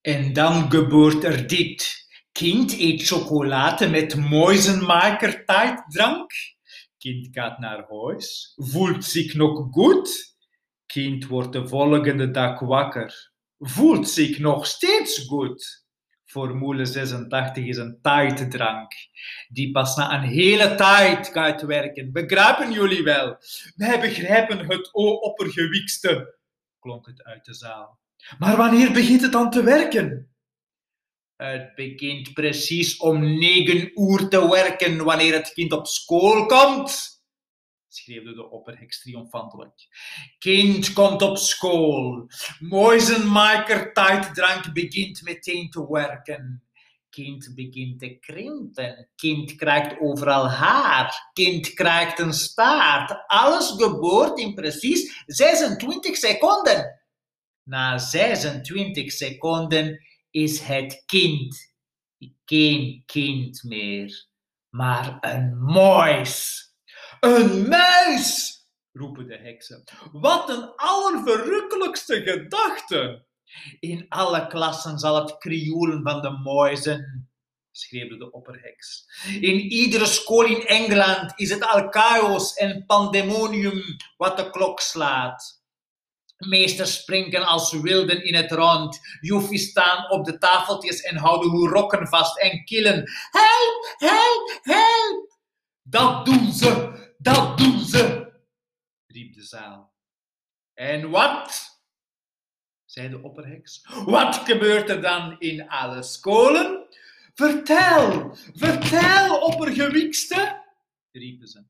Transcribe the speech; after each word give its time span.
En 0.00 0.32
dan 0.32 0.70
gebeurt 0.70 1.24
er 1.24 1.46
dit. 1.46 2.08
Kind 2.32 2.78
eet 2.78 3.06
chocolade 3.06 3.88
met 3.88 4.16
muizenmaker-tijddrank. 4.16 6.32
Kind 6.98 7.28
gaat 7.30 7.58
naar 7.58 7.86
huis, 7.88 8.52
voelt 8.56 9.04
zich 9.04 9.34
nog 9.34 9.68
goed. 9.70 10.36
Kind 10.86 11.26
wordt 11.26 11.52
de 11.52 11.68
volgende 11.68 12.30
dag 12.30 12.60
wakker, 12.60 13.32
voelt 13.58 14.08
zich 14.08 14.38
nog 14.38 14.66
steeds 14.66 15.26
goed. 15.26 15.88
Formule 16.24 16.84
86 16.84 17.64
is 17.64 17.76
een 17.76 17.98
tijddrank 18.02 18.92
die 19.48 19.70
pas 19.70 19.96
na 19.96 20.14
een 20.14 20.28
hele 20.28 20.74
tijd 20.74 21.28
gaat 21.28 21.62
werken. 21.62 22.12
Begrijpen 22.12 22.72
jullie 22.72 23.02
wel? 23.02 23.36
Wij 23.76 24.00
begrijpen 24.00 24.58
het, 24.58 24.88
o 24.92 25.12
oppergewiekste, 25.12 26.38
klonk 26.78 27.06
het 27.06 27.24
uit 27.24 27.44
de 27.44 27.54
zaal. 27.54 27.98
Maar 28.38 28.56
wanneer 28.56 28.92
begint 28.92 29.22
het 29.22 29.32
dan 29.32 29.50
te 29.50 29.62
werken? 29.62 30.34
Het 31.36 31.74
begint 31.74 32.32
precies 32.32 32.96
om 32.96 33.38
negen 33.38 34.00
uur 34.00 34.28
te 34.28 34.48
werken 34.48 35.04
wanneer 35.04 35.32
het 35.32 35.52
kind 35.52 35.72
op 35.72 35.86
school 35.86 36.46
komt, 36.46 37.20
schreeuwde 37.88 38.34
de 38.34 38.50
opperheks 38.50 39.02
triomfantelijk. 39.02 39.88
Kind 40.38 40.92
komt 40.92 41.22
op 41.22 41.36
school. 41.36 42.26
Moisenmaker 42.58 43.92
tijddrank 43.92 44.72
begint 44.72 45.22
meteen 45.22 45.70
te 45.70 45.92
werken. 45.92 46.64
Kind 47.10 47.54
begint 47.54 47.98
te 47.98 48.18
krimpen. 48.18 49.08
Kind 49.16 49.54
krijgt 49.54 50.00
overal 50.00 50.48
haar. 50.48 51.30
Kind 51.32 51.72
krijgt 51.74 52.18
een 52.18 52.32
staart. 52.32 53.24
Alles 53.26 53.70
geboort 53.70 54.38
in 54.38 54.54
precies 54.54 55.22
26 55.26 56.16
seconden. 56.16 56.99
Na 57.70 57.98
26 57.98 59.12
seconden 59.12 60.02
is 60.30 60.60
het 60.60 61.02
kind 61.06 61.74
geen 62.44 63.02
kind 63.06 63.62
meer, 63.62 64.26
maar 64.68 65.18
een 65.20 65.62
muis. 65.64 66.64
Een 67.20 67.68
muis! 67.68 68.58
roepen 68.92 69.26
de 69.26 69.36
heksen. 69.36 69.84
Wat 70.12 70.48
een 70.48 70.72
allerverrukkelijkste 70.76 72.22
gedachte! 72.22 73.26
In 73.80 74.06
alle 74.08 74.46
klassen 74.46 74.98
zal 74.98 75.14
het 75.14 75.38
krioelen 75.38 76.02
van 76.02 76.22
de 76.22 76.30
muizen, 76.30 77.30
schreeuwde 77.70 78.16
de 78.16 78.30
opperheks. 78.30 79.06
In 79.40 79.58
iedere 79.58 80.06
school 80.06 80.44
in 80.44 80.66
Engeland 80.66 81.32
is 81.36 81.50
het 81.50 81.64
al 81.64 81.88
chaos 81.88 82.54
en 82.54 82.86
pandemonium 82.86 83.82
wat 84.16 84.36
de 84.36 84.50
klok 84.50 84.80
slaat. 84.80 85.59
Meesters 86.48 86.94
springen 86.94 87.46
als 87.46 87.72
wilden 87.72 88.24
in 88.24 88.34
het 88.34 88.52
rond. 88.52 89.00
Joefjes 89.20 89.68
staan 89.68 90.10
op 90.10 90.24
de 90.24 90.38
tafeltjes 90.38 91.00
en 91.00 91.16
houden 91.16 91.50
hun 91.50 91.68
rokken 91.68 92.08
vast 92.08 92.38
en 92.38 92.64
killen. 92.64 93.10
Help, 93.30 93.94
help, 93.96 94.58
help! 94.62 95.38
Dat 95.82 96.24
doen 96.24 96.52
ze, 96.52 96.92
dat 97.18 97.58
doen 97.58 97.80
ze, 97.80 98.32
riep 99.06 99.34
de 99.34 99.42
zaal. 99.42 99.92
En 100.74 101.10
wat? 101.10 101.78
zei 102.84 103.08
de 103.08 103.22
opperheks. 103.22 103.86
Wat 104.04 104.34
gebeurt 104.34 104.88
er 104.88 105.02
dan 105.02 105.38
in 105.38 105.68
alle 105.68 106.02
scholen? 106.02 106.86
Vertel, 107.34 108.36
vertel, 108.54 109.40
oppergewiekste, 109.40 110.62
riepen 111.10 111.48
ze. 111.48 111.64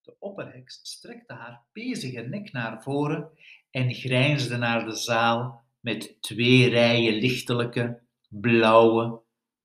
De 0.00 0.16
opperheks 0.18 0.80
strekte 0.82 1.34
haar 1.34 1.64
pezige 1.72 2.20
nek 2.20 2.52
naar 2.52 2.82
voren 2.82 3.30
en 3.78 3.94
grijnsde 3.94 4.56
naar 4.56 4.84
de 4.84 4.96
zaal 4.96 5.64
met 5.80 6.22
twee 6.22 6.68
rijen 6.68 7.14
lichtelijke, 7.14 8.02
blauwe, 8.28 9.20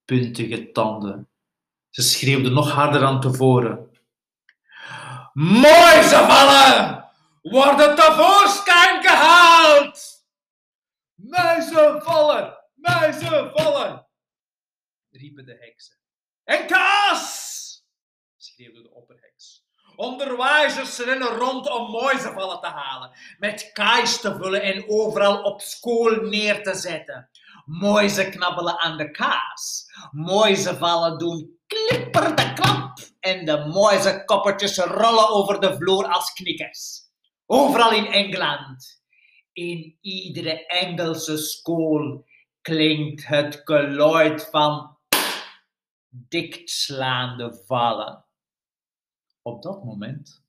puntige 0.06 0.72
tanden. 0.72 1.30
Ze 1.89 2.02
schreeuwde 2.02 2.50
nog 2.50 2.72
harder 2.72 3.02
dan 3.02 3.22
tevoren. 3.22 3.91
Muizenvallen 5.34 7.09
worden 7.41 7.96
tevoorschijn 7.96 9.03
gehaald! 9.03 10.25
Muizenvallen, 11.16 12.57
muizenvallen, 12.73 14.07
riepen 15.09 15.46
de 15.46 15.57
heksen. 15.59 15.97
En 16.44 16.68
kaas! 16.68 17.62
Schreeuwde 18.53 18.81
de 18.81 18.94
opperheks. 18.94 19.66
Onderwijzers 19.96 21.00
rennen 21.00 21.28
rond 21.28 21.69
om 21.69 21.91
muizenvallen 21.91 22.59
te 22.59 22.68
halen, 22.68 23.12
met 23.38 23.72
kaas 23.72 24.22
te 24.22 24.36
vullen 24.36 24.62
en 24.62 24.90
overal 24.90 25.41
op 25.41 25.62
school 25.62 26.12
neer 26.12 26.64
te 26.64 26.75
zetten. 26.75 27.30
Muizen 27.66 28.31
knabbelen 28.31 28.80
aan 28.80 28.97
de 28.97 29.12
kaas. 29.12 29.86
Muizenvallen 30.12 31.18
doen 31.18 31.59
klipper 31.68 32.36
de 32.36 32.53
klap 32.53 32.97
en 33.19 33.46
de 33.46 33.66
muizenkoppertjes 33.66 34.78
rollen 34.78 35.30
over 35.30 35.59
de 35.59 35.75
vloer 35.75 36.06
als 36.08 36.34
knikkers. 36.34 37.02
Overal 37.46 37.91
in 37.91 38.06
Engeland, 38.06 39.02
in 39.53 39.97
iedere 40.02 40.66
Engelse 40.66 41.38
school, 41.38 42.25
klinkt 42.62 43.28
het 43.28 43.62
geluid 43.64 44.50
van 44.52 44.97
dichtslaande 46.09 47.64
vallen. 47.66 48.25
Op 49.45 49.63
dat 49.63 49.83
moment 49.83 50.43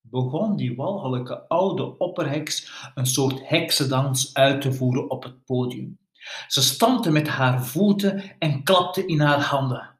begon 0.00 0.56
die 0.56 0.76
walgelijke 0.76 1.48
oude 1.48 1.98
opperheks 1.98 2.72
een 2.94 3.06
soort 3.06 3.48
heksendans 3.48 4.34
uit 4.34 4.60
te 4.60 4.72
voeren 4.72 5.10
op 5.10 5.22
het 5.22 5.44
podium. 5.44 5.98
Ze 6.46 6.62
stampte 6.62 7.10
met 7.10 7.28
haar 7.28 7.66
voeten 7.66 8.38
en 8.38 8.62
klapte 8.62 9.06
in 9.06 9.20
haar 9.20 9.40
handen. 9.40 9.98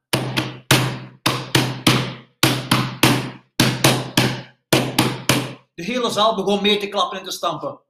De 5.73 5.83
hele 5.83 6.09
zaal 6.09 6.35
begon 6.35 6.61
mee 6.61 6.77
te 6.77 6.89
klappen 6.89 7.17
en 7.19 7.23
te 7.23 7.31
stampen. 7.31 7.84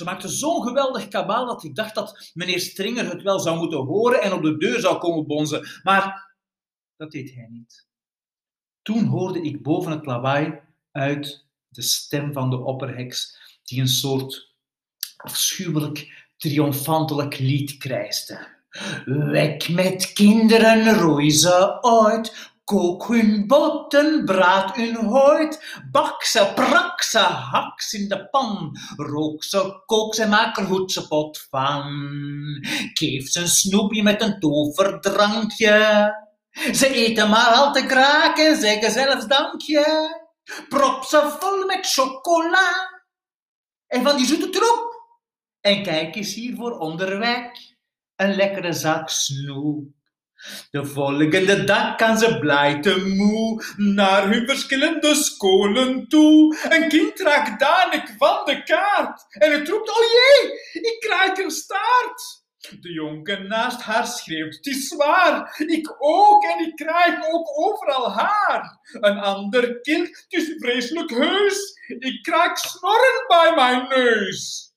Ze 0.00 0.06
maakte 0.06 0.28
zo'n 0.28 0.62
geweldig 0.62 1.08
kabaal 1.08 1.46
dat 1.46 1.64
ik 1.64 1.74
dacht 1.74 1.94
dat 1.94 2.30
meneer 2.34 2.60
Stringer 2.60 3.10
het 3.10 3.22
wel 3.22 3.38
zou 3.38 3.58
moeten 3.58 3.78
horen 3.78 4.22
en 4.22 4.32
op 4.32 4.42
de 4.42 4.56
deur 4.56 4.80
zou 4.80 4.98
komen 4.98 5.26
bonzen. 5.26 5.80
Maar 5.82 6.34
dat 6.96 7.10
deed 7.10 7.34
hij 7.34 7.46
niet. 7.50 7.86
Toen 8.82 9.04
hoorde 9.04 9.42
ik 9.42 9.62
boven 9.62 9.92
het 9.92 10.06
lawaai 10.06 10.60
uit 10.92 11.46
de 11.68 11.82
stem 11.82 12.32
van 12.32 12.50
de 12.50 12.58
opperheks, 12.58 13.36
die 13.62 13.80
een 13.80 13.88
soort 13.88 14.54
afschuwelijk, 15.16 16.26
triomfantelijk 16.36 17.38
lied 17.38 17.76
krijste. 17.76 18.46
Weg 19.04 19.68
met 19.68 20.12
kinderen, 20.12 20.94
roei 20.94 21.30
ze 21.30 21.82
uit, 21.82 22.49
Kook 22.70 23.08
hun 23.10 23.46
botten, 23.50 24.24
braad 24.24 24.76
hun 24.76 24.94
hout, 25.10 25.56
bak 25.90 26.22
ze, 26.24 26.52
prak 26.54 27.02
ze, 27.02 27.18
hak 27.18 27.80
ze 27.80 27.98
in 27.98 28.08
de 28.08 28.28
pan, 28.30 28.76
rook 28.96 29.44
ze, 29.44 29.82
kook 29.86 30.14
ze, 30.14 30.26
maak 30.28 30.58
er 30.58 30.64
goed 30.64 30.92
ze 30.92 31.08
pot 31.08 31.46
van. 31.50 31.90
Geef 32.94 33.28
ze 33.28 33.40
een 33.40 33.48
snoepje 33.48 34.02
met 34.02 34.22
een 34.22 34.38
toverdrankje, 34.40 36.14
ze 36.72 36.94
eten 36.94 37.28
maar 37.28 37.52
al 37.52 37.72
te 37.72 37.80
graag 37.80 38.38
en 38.38 38.56
zeggen 38.56 38.90
zelfs 38.90 39.26
dankje. 39.26 39.84
Prop 40.68 41.04
ze 41.04 41.36
vol 41.38 41.66
met 41.66 41.86
chocola 41.86 42.68
en 43.86 44.02
van 44.02 44.16
die 44.16 44.26
zoete 44.26 44.48
troep. 44.50 45.04
En 45.60 45.82
kijk 45.82 46.16
eens 46.16 46.34
hier 46.34 46.56
voor 46.56 46.78
onderweg, 46.78 47.50
een 48.16 48.34
lekkere 48.34 48.72
zak 48.72 49.08
snoep. 49.08 49.99
De 50.70 50.84
volgende 50.84 51.64
dag 51.64 51.96
kan 51.96 52.18
ze 52.18 52.38
blij 52.38 52.80
te 52.80 53.06
moe 53.06 53.64
naar 53.76 54.28
hun 54.28 54.46
verschillende 54.46 55.14
scholen 55.14 56.08
toe. 56.08 56.58
Een 56.68 56.88
kind 56.88 57.20
raakt 57.20 57.60
dadelijk 57.60 58.14
van 58.18 58.44
de 58.44 58.62
kaart 58.62 59.26
en 59.28 59.52
het 59.52 59.68
roept, 59.68 59.90
oh 59.90 59.96
jee, 59.96 60.52
ik 60.72 60.96
krijg 61.00 61.38
een 61.38 61.50
staart. 61.50 62.38
De 62.80 62.92
jongen 62.92 63.48
naast 63.48 63.82
haar 63.82 64.06
schreeuwt, 64.06 64.54
het 64.54 64.66
is 64.66 64.88
zwaar, 64.88 65.54
ik 65.66 65.96
ook 65.98 66.44
en 66.44 66.66
ik 66.66 66.76
krijg 66.76 67.14
ook 67.32 67.58
overal 67.58 68.12
haar. 68.12 68.78
Een 68.92 69.18
ander 69.18 69.80
kind, 69.80 70.08
het 70.08 70.24
is 70.28 70.54
vreselijk 70.58 71.10
heus, 71.10 71.78
ik 71.86 72.22
krijg 72.22 72.58
snorren 72.58 73.24
bij 73.28 73.52
mijn 73.54 73.88
neus. 73.88 74.69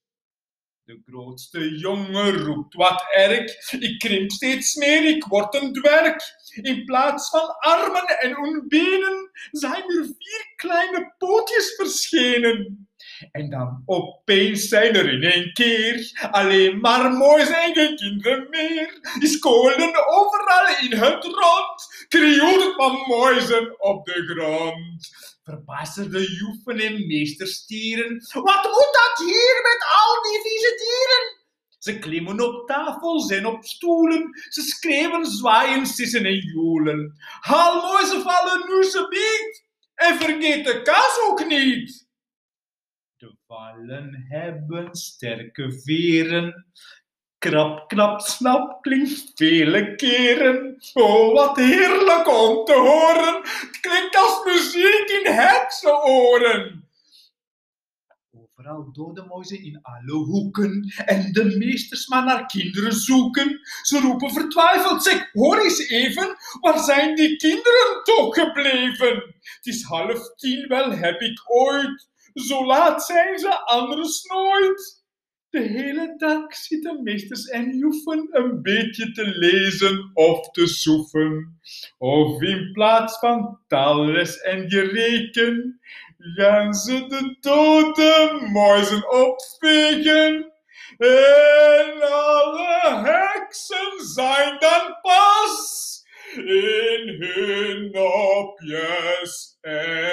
De 0.86 1.02
grootste 1.06 1.78
jongen 1.78 2.38
roept 2.38 2.74
wat 2.74 3.06
erg. 3.14 3.72
Ik 3.72 4.00
krimp 4.00 4.32
steeds 4.32 4.76
meer, 4.76 5.16
ik 5.16 5.24
word 5.24 5.56
een 5.56 5.74
dwerg. 5.74 6.24
In 6.62 6.86
plaats 6.86 7.30
van 7.30 7.58
armen 7.58 8.20
en 8.20 8.66
benen 8.68 9.32
zijn 9.52 9.84
er 9.84 10.04
vier 10.04 10.54
kleine 10.56 11.14
pootjes 11.18 11.76
verschenen. 11.76 12.88
En 13.32 13.50
dan 13.50 13.84
opeens 13.86 14.68
zijn 14.68 14.96
er 14.96 15.14
in 15.14 15.24
één 15.32 15.54
keer 15.54 16.28
alleen 16.32 16.80
maar 16.80 17.12
mooie 17.12 17.56
eigen 17.56 17.96
kinderen 17.96 18.48
meer. 18.50 19.00
Die 19.20 19.30
scholen 19.30 20.08
overal 20.08 20.68
in 20.82 20.92
het 20.92 21.24
rond, 21.24 22.06
krioelt 22.08 22.74
van 22.76 23.04
muizen 23.08 23.82
op 23.82 24.06
de 24.06 24.24
grond. 24.26 25.10
Verbazerde 25.44 26.32
joeven 26.32 26.80
en 26.80 27.08
meesterstieren, 27.08 28.14
wat 28.34 28.64
moet 28.64 28.90
dat 28.92 29.28
hier 29.28 29.60
met 29.64 29.86
al 30.02 30.24
die 30.24 30.42
vieze 30.42 30.76
dieren? 30.78 31.42
Ze 31.80 32.00
klimmen 32.00 32.42
op 32.42 32.68
tafels 32.68 33.30
en 33.30 33.46
op 33.46 33.66
stoelen, 33.66 34.30
ze 34.50 34.62
schreeuwen, 34.62 35.26
zwaaien, 35.26 35.86
sissen 35.86 36.26
en 36.26 36.38
joelen. 36.38 37.14
Haal 37.40 37.82
mooi, 37.82 38.06
ze 38.06 38.22
vallen 38.22 38.64
nu 38.68 38.84
ze 38.84 39.08
biedt, 39.10 39.64
en 39.96 40.18
vergeet 40.18 40.66
de 40.66 40.82
kaas 40.82 41.20
ook 41.30 41.48
niet. 41.48 42.03
Vallen 43.54 44.26
hebben 44.30 44.96
sterke 44.96 45.82
veren. 45.84 46.66
Krap, 47.38 47.90
knap, 47.90 48.22
snap 48.22 48.82
klinkt 48.82 49.32
vele 49.36 49.96
keren. 49.96 50.78
Oh, 50.94 51.34
wat 51.34 51.58
heerlijk 51.58 52.28
om 52.28 52.66
te 52.66 52.74
horen. 52.74 53.42
Het 53.44 53.80
klinkt 53.80 54.16
als 54.16 54.46
muziek 54.46 55.10
in 55.22 55.34
heksenoren. 55.34 56.88
Overal 58.32 58.92
dode 58.92 59.26
muizen 59.26 59.64
in 59.64 59.80
alle 59.82 60.14
hoeken. 60.14 60.94
En 61.06 61.32
de 61.32 61.58
meesters 61.58 62.08
maar 62.08 62.26
naar 62.26 62.46
kinderen 62.46 62.94
zoeken. 62.94 63.60
Ze 63.82 64.00
roepen 64.00 64.32
vertwijfeld, 64.32 65.04
zeg, 65.04 65.30
hoor 65.32 65.58
eens 65.58 65.90
even. 65.90 66.36
Waar 66.62 66.80
zijn 66.80 67.16
die 67.16 67.36
kinderen 67.36 68.04
toch 68.04 68.36
gebleven? 68.36 69.16
Het 69.40 69.66
is 69.66 69.84
half 69.84 70.36
tien, 70.36 70.68
wel 70.68 70.92
heb 70.92 71.22
ik 71.22 71.42
ooit 71.46 72.12
zo 72.34 72.66
laat 72.66 73.06
zijn 73.06 73.40
ze 73.40 73.66
anders 73.66 74.24
nooit. 74.24 75.02
De 75.50 75.62
hele 75.62 76.14
dag 76.18 76.56
zitten 76.56 77.04
meesters 77.04 77.48
en 77.48 77.78
joefen 77.78 78.28
een 78.32 78.62
beetje 78.62 79.12
te 79.12 79.28
lezen 79.28 80.12
of 80.14 80.50
te 80.50 80.68
soeven. 80.68 81.60
Of 81.98 82.42
in 82.42 82.72
plaats 82.72 83.20
van 83.20 83.60
taalles 83.68 84.42
en 84.42 84.70
gereken, 84.70 85.80
gaan 86.18 86.74
ze 86.74 87.08
de 87.08 87.38
dode 87.40 88.48
muizen 88.52 89.12
opvegen. 89.12 90.52
En 90.98 92.02
alle 92.12 93.02
heksen 93.04 94.06
zijn 94.14 94.60
dan 94.60 94.98
pas 95.02 95.84
in 96.36 97.16
hun 97.20 97.92
nopjes 97.92 99.58
en 99.62 100.13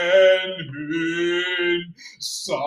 hun 2.48 2.58